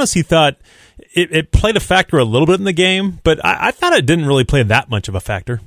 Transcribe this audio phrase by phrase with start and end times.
[0.00, 0.56] honestly thought
[1.12, 3.92] it, it, played a factor a little bit in the game, but I, I thought
[3.92, 5.60] it didn't really play that much of a factor.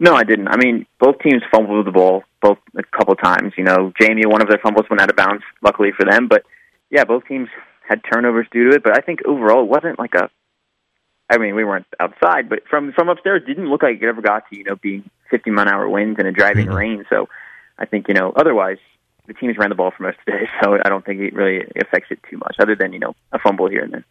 [0.00, 0.48] No, I didn't.
[0.48, 3.52] I mean, both teams fumbled the ball both a couple times.
[3.56, 6.26] You know, JMU, one of their fumbles went out of bounds, luckily for them.
[6.26, 6.42] But
[6.90, 7.48] yeah, both teams
[7.88, 8.82] had turnovers due to it.
[8.82, 10.30] But I think overall, it wasn't like a.
[11.30, 14.22] I mean, we weren't outside, but from from upstairs, it didn't look like it ever
[14.22, 16.76] got to you know being 50 mile an hour winds and a driving mm-hmm.
[16.76, 17.04] rain.
[17.10, 17.28] So
[17.78, 18.78] I think you know otherwise
[19.28, 21.34] the teams ran the ball for most of the day, so I don't think it
[21.34, 24.04] really affects it too much, other than you know a fumble here and there.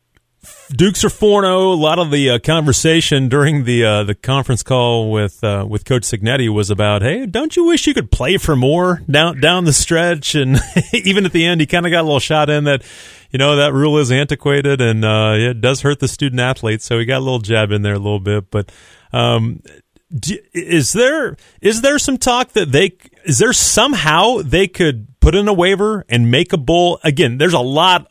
[0.70, 1.54] Dukes are four zero.
[1.54, 1.74] Oh.
[1.74, 5.84] A lot of the uh, conversation during the uh, the conference call with uh, with
[5.84, 9.66] Coach Cignetti was about, hey, don't you wish you could play for more down down
[9.66, 10.36] the stretch?
[10.36, 10.60] And
[10.94, 12.84] even at the end, he kind of got a little shot in that,
[13.32, 16.86] you know, that rule is antiquated and uh, it does hurt the student athletes.
[16.86, 18.72] So he got a little jab in there a little bit, but.
[19.14, 19.61] Um,
[20.10, 25.47] is there is there some talk that they is there somehow they could put in
[25.47, 27.00] a waiver and make a bowl?
[27.04, 28.07] Again there's a lot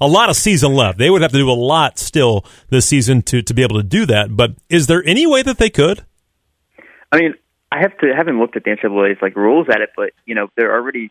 [0.00, 0.98] a lot of season left.
[0.98, 3.84] They would have to do a lot still this season to to be able to
[3.84, 4.36] do that.
[4.36, 6.04] But is there any way that they could?
[7.12, 7.34] I mean
[7.70, 10.34] i have to I haven't looked at the ncaa's like rules at it but you
[10.34, 11.10] know they're already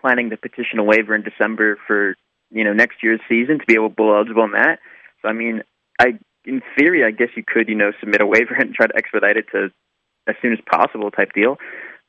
[0.00, 2.14] planning to petition a waiver in december for
[2.50, 4.78] you know next year's season to be able to bowl eligible on that.
[5.20, 5.62] So i mean
[6.00, 8.96] i in theory i guess you could you know submit a waiver and try to
[8.96, 9.70] expedite it to
[10.28, 11.58] as soon as possible type deal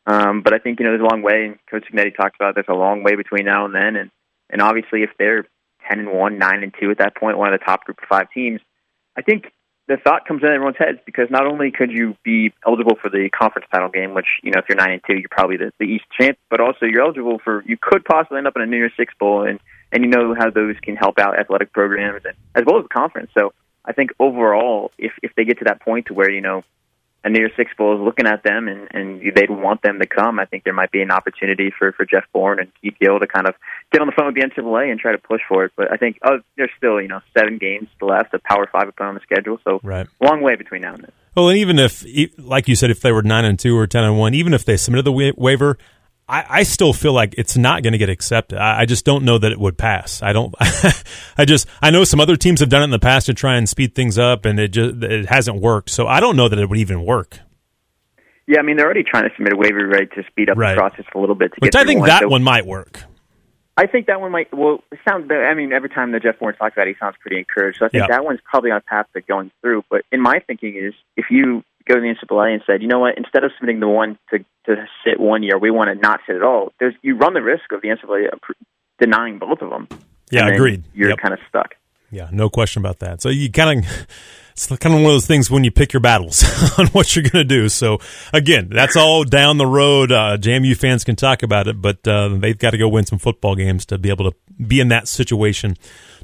[0.07, 2.65] um, but I think you know there's a long way, Coach Cignetti talked about there's
[2.69, 4.09] a long way between now and then, and
[4.49, 5.45] and obviously if they're
[5.87, 8.07] ten and one, nine and two at that point, one of the top group of
[8.07, 8.61] five teams,
[9.17, 9.51] I think
[9.89, 13.29] the thought comes in everyone's heads because not only could you be eligible for the
[13.37, 15.85] conference title game, which you know if you're nine and two, you're probably the, the
[15.85, 18.77] East champ, but also you're eligible for you could possibly end up in a New
[18.77, 19.59] Year's Six bowl, and
[19.91, 22.89] and you know how those can help out athletic programs and as well as the
[22.89, 23.31] conference.
[23.37, 23.51] So
[23.87, 26.63] I think overall, if if they get to that point to where you know
[27.23, 30.39] a near Six Bowl is looking at them and, and they'd want them to come,
[30.39, 33.27] I think there might be an opportunity for, for Jeff Bourne and Keith Gill to
[33.27, 33.55] kind of
[33.91, 35.71] get on the phone with the NCAA and try to push for it.
[35.75, 39.09] But I think oh, there's still, you know, seven games left, a Power Five opponent
[39.09, 40.07] on the schedule, so right.
[40.21, 41.11] long way between now and then.
[41.35, 42.03] Well, and even if,
[42.37, 44.65] like you said, if they were nine and two or ten and one, even if
[44.65, 45.77] they submitted the wa- waiver,
[46.29, 48.59] I, I, still feel like it's not going to get accepted.
[48.59, 50.21] I, I, just don't know that it would pass.
[50.21, 50.53] I don't.
[51.37, 53.55] I just I know some other teams have done it in the past to try
[53.55, 55.89] and speed things up, and it just it hasn't worked.
[55.89, 57.39] So I don't know that it would even work.
[58.45, 60.75] Yeah, I mean they're already trying to submit a waiver right to speed up right.
[60.75, 61.53] the process a little bit.
[61.53, 62.09] To Which I think one.
[62.09, 63.03] that so, one might work.
[63.77, 64.53] I think that one might.
[64.53, 65.29] Well, it sounds.
[65.31, 67.77] I mean, every time that Jeff Bourne talks about, it, he sounds pretty encouraged.
[67.79, 69.83] So I think that one's probably on path to going through.
[69.89, 72.99] But in my thinking is, if you go to the NCAA and said, you know
[72.99, 76.19] what, instead of submitting the one to to sit one year, we want to not
[76.27, 76.73] sit at all.
[76.79, 78.29] There's you run the risk of the NCAA
[78.99, 79.87] denying both of them.
[80.29, 80.83] Yeah, agreed.
[80.93, 81.19] You're yep.
[81.19, 81.75] kind of stuck.
[82.11, 83.21] Yeah, no question about that.
[83.21, 84.07] So you kind of
[84.57, 86.43] it's kind of one of those things when you pick your battles
[86.79, 87.69] on what you're going to do.
[87.69, 87.99] So
[88.33, 90.11] again, that's all down the road.
[90.11, 93.19] Uh, JMU fans can talk about it, but uh, they've got to go win some
[93.19, 95.75] football games to be able to be in that situation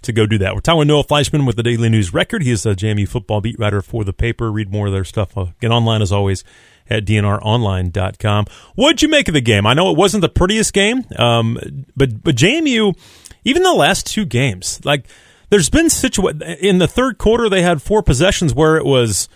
[0.01, 0.55] to go do that.
[0.55, 2.41] We're talking with Noah Fleischman with the Daily News Record.
[2.41, 4.51] He is a JMU football beat writer for the paper.
[4.51, 5.37] Read more of their stuff.
[5.37, 6.43] Uh, get online as always
[6.89, 8.45] at dnronline.com.
[8.73, 9.67] What'd you make of the game?
[9.67, 11.59] I know it wasn't the prettiest game, um,
[11.95, 12.97] but but JMU,
[13.43, 15.05] even the last two games, like–
[15.53, 19.29] there's been situa- in the third quarter they had four possessions where it was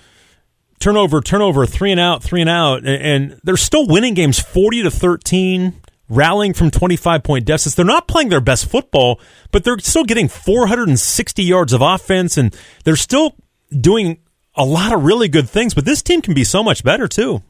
[0.79, 4.89] turnover, turnover, three and out, three and out, and they're still winning games 40 to
[4.89, 5.79] 13,
[6.09, 7.75] rallying from 25 point deficits.
[7.75, 12.51] They're not playing their best football, but they're still getting 460 yards of offense, and
[12.83, 13.35] they're still
[13.69, 14.17] doing
[14.55, 15.75] a lot of really good things.
[15.75, 17.43] But this team can be so much better too.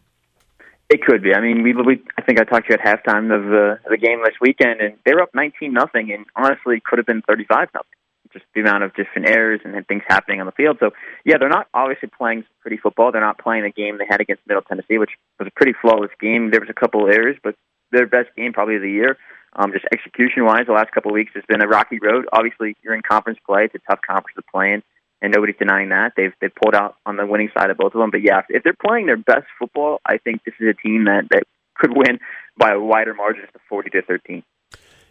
[0.90, 1.34] It could be.
[1.34, 3.98] I mean, we, we I think I talked to you at halftime of the the
[3.98, 7.70] game this weekend, and they were up 19 nothing, and honestly, could have been 35
[7.74, 7.97] nothing
[8.34, 10.78] just the amount of different errors and things happening on the field.
[10.80, 10.92] So,
[11.26, 13.12] yeah, they're not obviously playing pretty football.
[13.12, 16.12] They're not playing a game they had against Middle Tennessee, which was a pretty flawless
[16.20, 16.52] game.
[16.52, 17.56] There was a couple errors, but
[17.92, 19.18] their best game probably of the year.
[19.56, 22.26] Um, just execution wise, the last couple of weeks has been a rocky road.
[22.32, 24.84] Obviously, you're in conference play; it's a tough conference to play in,
[25.22, 26.14] and nobody's denying that.
[26.16, 28.12] They've they've pulled out on the winning side of both of them.
[28.12, 31.24] But yeah, if they're playing their best football, I think this is a team that
[31.32, 31.44] that
[31.76, 32.20] could win
[32.58, 34.44] by a wider margin to forty to thirteen.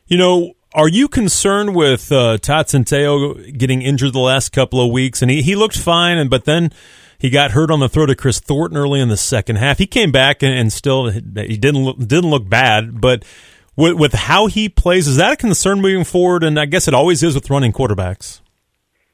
[0.07, 5.23] You know, are you concerned with uh, getting injured the last couple of weeks?
[5.23, 6.71] And he, he looked fine, and but then
[7.19, 9.79] he got hurt on the throw to Chris Thornton early in the second half.
[9.79, 11.21] He came back and, and still he
[11.57, 13.25] didn't look, didn't look bad, but
[13.75, 16.45] with, with how he plays, is that a concern moving forward?
[16.45, 18.41] And I guess it always is with running quarterbacks.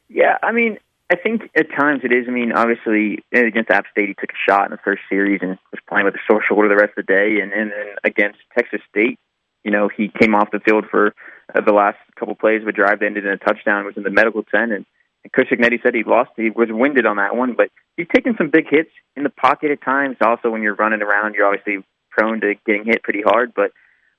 [0.09, 0.79] Yeah, I mean,
[1.11, 2.27] I think at times it is.
[2.27, 5.59] I mean, obviously against App State, he took a shot in the first series and
[5.71, 8.39] was playing with a sore shoulder the rest of the day, and, and then against
[8.59, 9.19] Texas State,
[9.63, 11.15] you know, he came off the field for
[11.55, 14.03] uh, the last couple plays of a drive that ended in a touchdown, was in
[14.03, 14.87] the medical tent, and,
[15.25, 16.31] and Coach Cignetti said he lost.
[16.37, 19.71] He was winded on that one, but he's taken some big hits in the pocket
[19.71, 20.17] at times.
[20.21, 23.53] Also, when you're running around, you're obviously prone to getting hit pretty hard.
[23.55, 23.73] But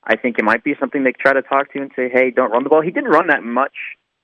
[0.03, 2.51] I think it might be something they try to talk to and say, "Hey, don't
[2.51, 3.73] run the ball." He didn't run that much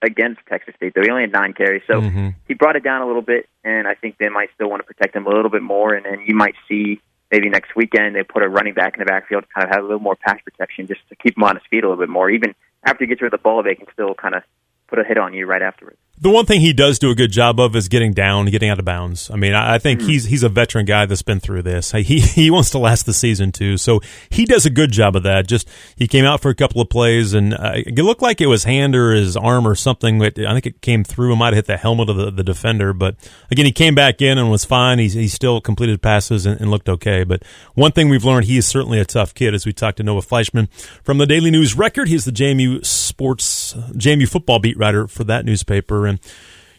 [0.02, 1.02] against Texas State, though.
[1.02, 2.30] He only had nine carries, so mm-hmm.
[2.48, 4.86] he brought it down a little bit, and I think they might still want to
[4.86, 5.94] protect him a little bit more.
[5.94, 7.02] And then you might see
[7.32, 9.84] maybe next weekend they put a running back in the backfield to kind of have
[9.84, 12.10] a little more pass protection, just to keep him on his feet a little bit
[12.10, 12.30] more.
[12.30, 14.44] Even after you get rid of the ball, they can still kind of
[14.88, 15.98] put a hit on you right afterwards.
[16.22, 18.78] The one thing he does do a good job of is getting down, getting out
[18.78, 19.32] of bounds.
[19.32, 20.08] I mean, I think mm.
[20.08, 21.94] he's he's a veteran guy that's been through this.
[21.94, 25.24] He he wants to last the season too, so he does a good job of
[25.24, 25.48] that.
[25.48, 28.48] Just he came out for a couple of plays, and uh, it looked like it
[28.48, 30.22] was hand or his arm or something.
[30.22, 31.32] I think it came through.
[31.32, 33.16] It might have hit the helmet of the, the defender, but
[33.50, 35.00] again, he came back in and was fine.
[35.00, 37.24] He he still completed passes and, and looked okay.
[37.24, 37.44] But
[37.76, 39.54] one thing we've learned, he is certainly a tough kid.
[39.54, 40.70] As we talked to Noah Fleischman
[41.02, 45.46] from the Daily News Record, he's the JMU sports JMU football beat writer for that
[45.46, 46.20] newspaper and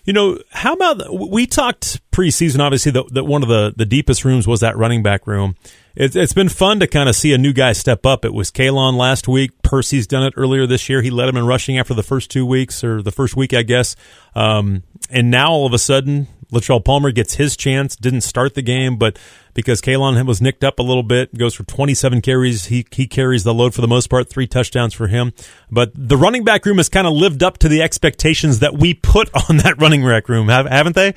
[0.04, 2.60] you know, how about we talked preseason?
[2.60, 5.56] Obviously, that, one of the, the deepest rooms was that running back room.
[5.94, 8.24] It, it's been fun to kind of see a new guy step up.
[8.24, 9.62] It was Kaelon last week.
[9.62, 11.02] Percy's done it earlier this year.
[11.02, 13.62] He led him in rushing after the first two weeks or the first week, I
[13.62, 13.94] guess.
[14.34, 17.94] Um, and now all of a sudden, Latrele Palmer gets his chance.
[17.94, 19.18] Didn't start the game, but
[19.54, 22.66] because Kaelon was nicked up a little bit, goes for 27 carries.
[22.66, 25.32] He he carries the load for the most part, three touchdowns for him.
[25.70, 28.94] But the running back room has kind of lived up to the expectations that we
[28.94, 31.14] put on that running back room, have, haven't they?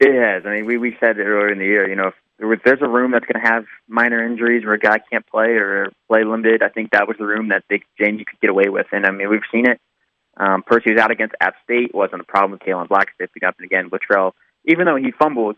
[0.00, 0.46] It has.
[0.46, 1.88] I mean, we we said earlier in the year.
[1.88, 4.98] You know, if there's a room that's going to have minor injuries where a guy
[5.10, 8.40] can't play or play limited, I think that was the room that they, JMU could
[8.40, 8.86] get away with.
[8.92, 9.80] And I mean, we've seen it.
[10.36, 11.92] Um, Percy was out against App State.
[11.92, 14.32] wasn't a problem with Kaelon Black stepping up, and again, Latrele,
[14.64, 15.56] even though he fumbled,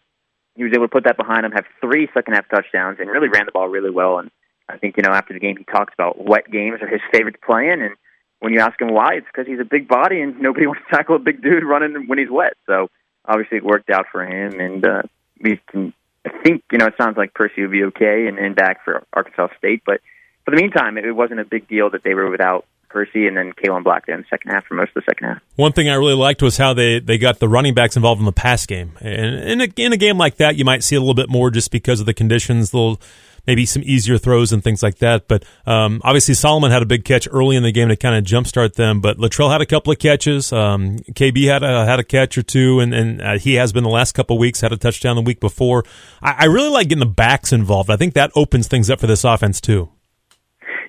[0.60, 3.28] he was able to put that behind him, have three second half touchdowns, and really
[3.28, 4.18] ran the ball really well.
[4.18, 4.30] And
[4.68, 7.32] I think you know after the game he talks about wet games are his favorite
[7.32, 7.96] to play in, and
[8.40, 10.94] when you ask him why, it's because he's a big body and nobody wants to
[10.94, 12.54] tackle a big dude running when he's wet.
[12.66, 12.90] So
[13.24, 15.02] obviously it worked out for him, and uh,
[15.40, 15.94] we can.
[16.26, 19.02] I think you know it sounds like Percy will be okay and, and back for
[19.14, 20.02] Arkansas State, but
[20.44, 23.52] for the meantime, it wasn't a big deal that they were without Percy and then
[23.52, 25.42] Kaelon Black in the second half for most of the second half.
[25.56, 28.26] One thing I really liked was how they, they got the running backs involved in
[28.26, 28.92] the pass game.
[29.00, 31.50] And in a, in a game like that, you might see a little bit more
[31.50, 33.00] just because of the conditions, little
[33.46, 35.28] maybe some easier throws and things like that.
[35.28, 38.24] But um, obviously, Solomon had a big catch early in the game to kind of
[38.24, 39.00] jumpstart them.
[39.00, 40.52] But Latrele had a couple of catches.
[40.52, 43.84] Um, KB had a, had a catch or two, and, and uh, he has been
[43.84, 44.60] the last couple of weeks.
[44.60, 45.84] Had a touchdown the week before.
[46.22, 47.90] I, I really like getting the backs involved.
[47.90, 49.90] I think that opens things up for this offense too.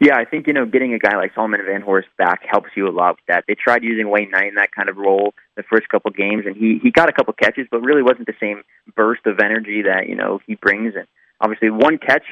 [0.01, 2.91] Yeah, I think you know getting a guy like Solomon Vanhorse back helps you a
[2.91, 3.43] lot with that.
[3.47, 6.57] They tried using Wayne Knight in that kind of role the first couple games, and
[6.57, 8.63] he he got a couple catches, but really wasn't the same
[8.95, 10.95] burst of energy that you know he brings.
[10.95, 11.05] And
[11.39, 12.23] obviously one catch,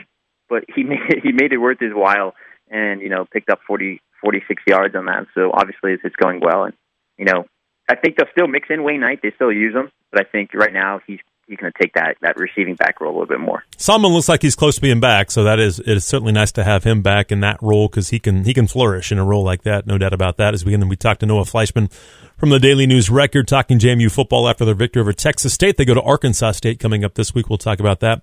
[0.49, 2.33] but he made he made it worth his while,
[2.71, 5.27] and you know picked up 40, 46 yards on that.
[5.35, 6.73] So obviously it's, it's going well, and
[7.19, 7.45] you know
[7.87, 9.19] I think they'll still mix in Wayne Knight.
[9.21, 11.19] They still use him, but I think right now he's
[11.49, 13.65] he's going to take that that receiving back role a little bit more.
[13.77, 16.51] Solomon looks like he's close to being back, so that is it is certainly nice
[16.53, 19.25] to have him back in that role because he can he can flourish in a
[19.25, 20.53] role like that, no doubt about that.
[20.53, 21.91] As we we talked to Noah Fleischman
[22.37, 25.75] from the Daily News Record, talking JMU football after their victory over Texas State.
[25.75, 27.49] They go to Arkansas State coming up this week.
[27.49, 28.21] We'll talk about that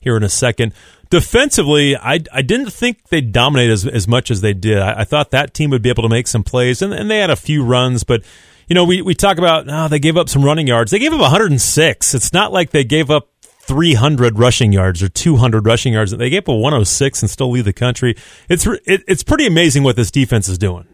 [0.00, 0.72] here in a second.
[1.10, 4.78] Defensively, I, I didn't think they'd dominate as, as much as they did.
[4.78, 7.18] I, I thought that team would be able to make some plays, and, and they
[7.18, 8.24] had a few runs, but
[8.68, 10.90] you know, we, we talk about, oh, they gave up some running yards.
[10.90, 12.14] They gave up 106.
[12.14, 13.28] It's not like they gave up
[13.62, 16.10] 300 rushing yards or 200 rushing yards.
[16.10, 18.16] They gave up 106 and still lead the country.
[18.48, 20.86] It's it, it's pretty amazing what this defense is doing.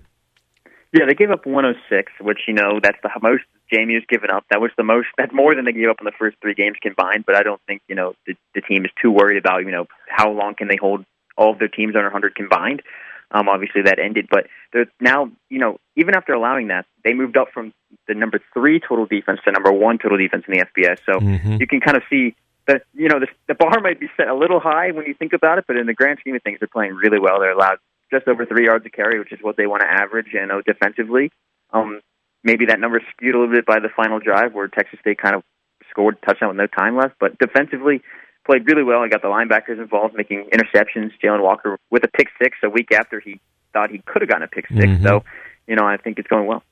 [0.93, 3.43] Yeah, they gave up 106, which you know that's the most
[3.73, 4.44] JMU has given up.
[4.50, 5.09] That was the most.
[5.19, 7.25] That's more than they gave up in the first three games combined.
[7.27, 9.87] But I don't think you know the, the team is too worried about you know
[10.08, 11.05] how long can they hold
[11.37, 12.82] all of their teams under 100 combined.
[13.31, 17.37] Um, obviously, that ended, but they're now, you know, even after allowing that, they moved
[17.37, 17.75] up from
[18.06, 20.99] the number three total defense to number one total defense in the FBS.
[21.05, 21.56] So mm-hmm.
[21.61, 22.35] you can kind of see
[22.67, 25.32] that, you know, the, the bar might be set a little high when you think
[25.35, 27.41] about it, but in the grand scheme of things, they're playing really well.
[27.41, 27.79] They're allowed
[28.11, 30.63] just over three yards a carry, which is what they want to average, you know,
[30.63, 31.31] defensively.
[31.73, 32.01] Um,
[32.43, 35.35] maybe that number skewed a little bit by the final drive where Texas State kind
[35.35, 35.43] of
[35.91, 38.03] scored a touchdown with no time left, but defensively,
[38.48, 39.02] played really well.
[39.02, 41.10] I got the linebackers involved, making interceptions.
[41.22, 43.40] Jailin Walker with a pick six a week after he
[43.74, 45.06] thought he could have gotten a pick 6 mm-hmm.
[45.06, 45.22] So,
[45.67, 46.62] you know, I think it's going well.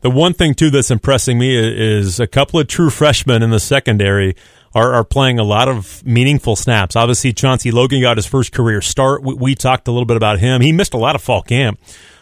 [0.00, 3.60] The one thing too that's impressing me is a couple of true freshmen in the
[3.60, 4.34] secondary
[4.74, 6.96] are, are playing a lot of meaningful snaps.
[6.96, 9.22] Obviously, Chauncey Logan got his first career start.
[9.22, 10.62] We, we talked a little bit about him.
[10.62, 11.78] He missed a lot of fall camp,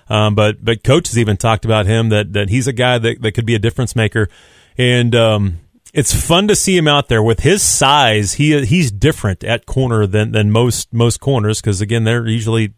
[0.09, 3.23] um, but but coach has even talked about him that that he's a guy that,
[3.23, 4.29] that could be a difference maker.
[4.77, 5.59] And um,
[5.95, 8.35] it's fun to see him out there with his size.
[8.35, 12.75] He he's different at corner than than most most corners because again they're usually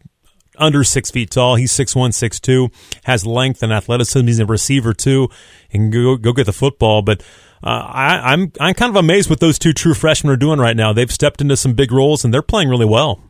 [0.57, 1.55] under six feet tall.
[1.55, 2.69] He's six one, six two,
[3.03, 4.25] has length and athleticism.
[4.27, 5.29] He's a receiver too,
[5.71, 7.01] and go go get the football.
[7.01, 7.21] But
[7.63, 10.77] uh, I, I'm I'm kind of amazed what those two true freshmen are doing right
[10.77, 10.93] now.
[10.93, 13.21] They've stepped into some big roles and they're playing really well.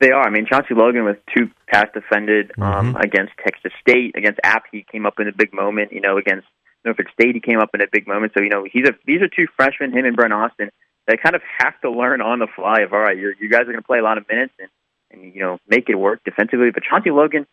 [0.00, 0.22] They are.
[0.22, 2.96] I mean, Chauncey Logan with two pass defended um, mm-hmm.
[2.96, 5.92] against Texas State, against App, he came up in a big moment.
[5.92, 6.46] You know, against
[6.84, 8.32] Norfolk State, he came up in a big moment.
[8.36, 10.70] So you know, he's a these are two freshmen, him and Brent Austin.
[11.06, 12.82] They kind of have to learn on the fly.
[12.82, 14.68] Of all right, you're, you guys are going to play a lot of minutes and
[15.10, 16.70] and you know make it work defensively.
[16.72, 17.46] But Chauncey Logan,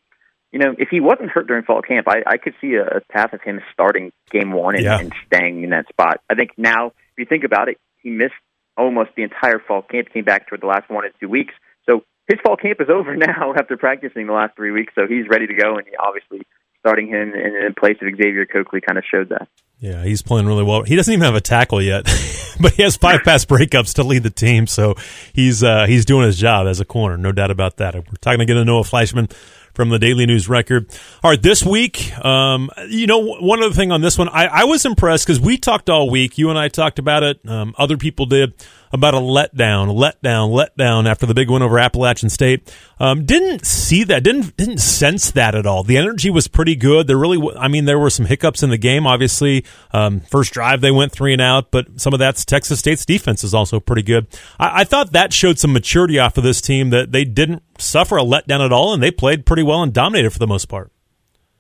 [0.52, 3.02] you know, if he wasn't hurt during fall camp, I, I could see a, a
[3.12, 5.00] path of him starting game one and, yeah.
[5.00, 6.22] and staying in that spot.
[6.30, 8.34] I think now, if you think about it, he missed
[8.78, 10.10] almost the entire fall camp.
[10.14, 11.54] Came back toward the last one or two weeks.
[11.90, 14.94] So his fall camp is over now after practicing the last three weeks.
[14.96, 16.46] So he's ready to go, and he obviously
[16.86, 19.48] starting him in, in place of Xavier Coakley kind of showed that.
[19.80, 20.84] Yeah, he's playing really well.
[20.84, 22.04] He doesn't even have a tackle yet,
[22.62, 24.94] but he has five pass breakups to lead the team, so
[25.34, 27.96] he's uh, he's doing his job as a corner, no doubt about that.
[27.96, 29.32] We're talking to Noah Fleischman
[29.74, 30.88] from the Daily News Record.
[31.24, 34.64] All right, this week, um, you know, one other thing on this one, I, I
[34.66, 36.38] was impressed because we talked all week.
[36.38, 37.40] You and I talked about it.
[37.48, 38.54] Um, other people did
[38.92, 42.74] about a letdown, letdown, letdown after the big win over Appalachian State.
[43.00, 45.84] Um, didn't see that, didn't didn't sense that at all.
[45.84, 47.08] The energy was pretty good.
[47.08, 49.06] There really, I mean, there were some hiccups in the game.
[49.06, 53.06] Obviously, um, first drive they went three and out, but some of that's Texas State's
[53.06, 54.28] defense is also pretty good.
[54.60, 58.18] I, I thought that showed some maturity off of this team that they didn't suffer
[58.18, 60.92] a letdown at all, and they played pretty well and dominated for the most part.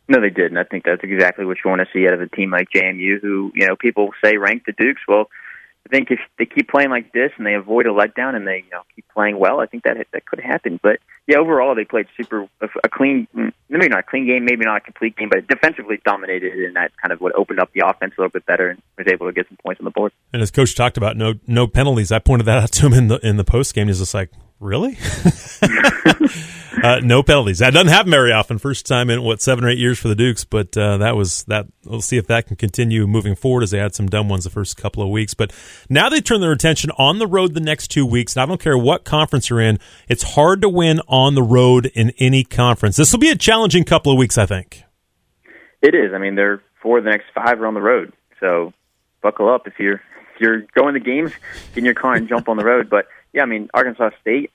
[0.07, 0.57] No, they didn't.
[0.57, 3.19] I think that's exactly what you want to see out of a team like JMU,
[3.21, 5.01] who you know people say rank the Dukes.
[5.07, 5.29] Well,
[5.85, 8.57] I think if they keep playing like this and they avoid a letdown and they
[8.57, 10.79] you know keep playing well, I think that that could happen.
[10.81, 12.47] But yeah, overall they played super
[12.83, 15.99] a clean, mm, maybe not a clean game, maybe not a complete game, but defensively
[16.03, 18.81] dominated, and that kind of what opened up the offense a little bit better and
[18.97, 20.11] was able to get some points on the board.
[20.33, 22.11] And as coach talked about, no no penalties.
[22.11, 23.87] I pointed that out to him in the in the post game.
[23.87, 24.97] He's just like, really?
[26.83, 27.59] uh, no penalties.
[27.59, 28.57] That doesn't happen very often.
[28.57, 31.43] First time in what seven or eight years for the Dukes, but uh, that was
[31.45, 31.67] that.
[31.83, 34.49] We'll see if that can continue moving forward as they had some dumb ones the
[34.49, 35.33] first couple of weeks.
[35.33, 35.53] But
[35.89, 38.35] now they turn their attention on the road the next two weeks.
[38.35, 39.79] And I don't care what conference you're in.
[40.07, 42.95] It's hard to win on the road in any conference.
[42.95, 44.83] This will be a challenging couple of weeks, I think.
[45.81, 46.13] It is.
[46.13, 48.73] I mean, they're four of the next five are on the road, so
[49.21, 50.01] buckle up if you're
[50.35, 51.31] if you're going to games,
[51.73, 52.89] get in your car and jump on the road.
[52.89, 54.51] But yeah, I mean, Arkansas State,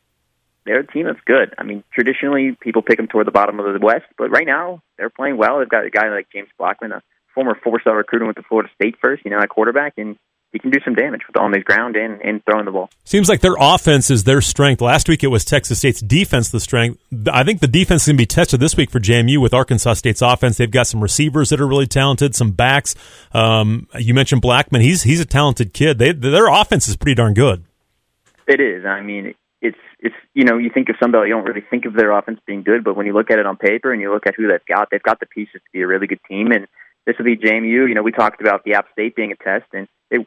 [0.64, 1.54] they're a team that's good.
[1.58, 4.82] I mean, traditionally people pick them toward the bottom of the West, but right now
[4.96, 5.58] they're playing well.
[5.58, 7.02] They've got a guy like James Blackman, a
[7.34, 10.16] former four-star recruiter with the Florida State first, you know, at quarterback, and
[10.52, 12.90] he can do some damage with on the ground and, and throwing the ball.
[13.04, 14.80] Seems like their offense is their strength.
[14.80, 16.98] Last week it was Texas State's defense the strength.
[17.30, 19.94] I think the defense is going to be tested this week for JMU with Arkansas
[19.94, 20.56] State's offense.
[20.56, 22.96] They've got some receivers that are really talented, some backs.
[23.32, 24.82] Um, you mentioned Blackman.
[24.82, 25.98] He's he's a talented kid.
[25.98, 27.64] They, their offense is pretty darn good.
[28.46, 28.84] It is.
[28.84, 31.94] I mean, it's it's you know you think of Sunbelt, you don't really think of
[31.94, 34.26] their offense being good, but when you look at it on paper and you look
[34.26, 36.50] at who they've got, they've got the pieces to be a really good team.
[36.52, 36.66] And
[37.06, 37.88] this will be JMU.
[37.88, 40.26] You know, we talked about the App State being a test, and it,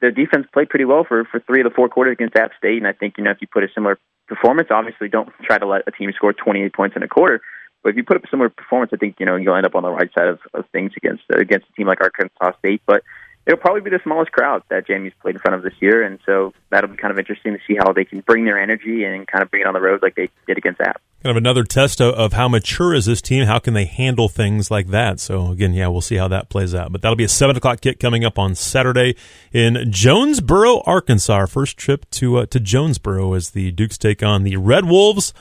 [0.00, 2.78] the defense played pretty well for for three of the four quarters against App State.
[2.78, 5.66] And I think you know if you put a similar performance, obviously don't try to
[5.66, 7.40] let a team score 28 points in a quarter.
[7.82, 9.74] But if you put up a similar performance, I think you know you'll end up
[9.74, 12.82] on the right side of, of things against against a team like Arkansas State.
[12.86, 13.02] But
[13.46, 16.18] it'll probably be the smallest crowd that JMU's played in front of this year, and
[16.24, 19.26] so that'll be kind of interesting to see how they can bring their energy and
[19.26, 21.00] kind of bring it on the road like they did against App.
[21.22, 23.46] Kind of another test of, of how mature is this team?
[23.46, 25.20] How can they handle things like that?
[25.20, 26.90] So again, yeah, we'll see how that plays out.
[26.92, 29.16] But that'll be a seven o'clock kick coming up on Saturday
[29.52, 31.32] in Jonesboro, Arkansas.
[31.32, 35.32] Our first trip to uh, to Jonesboro as the Dukes take on the Red Wolves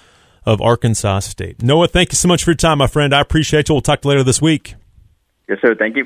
[0.45, 1.61] of Arkansas State.
[1.61, 3.13] Noah, thank you so much for your time, my friend.
[3.13, 3.75] I appreciate you.
[3.75, 4.75] We'll talk to you later this week.
[5.47, 5.75] Yes, sir.
[5.75, 6.05] Thank you.